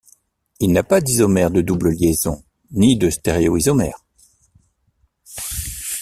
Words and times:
Il 0.59 0.71
n'a 0.71 0.81
pas 0.81 0.99
d'isomères 0.99 1.51
de 1.51 1.61
double 1.61 1.91
liaison, 1.91 2.43
ni 2.71 2.97
de 2.97 3.11
stéréoisomères. 3.11 4.03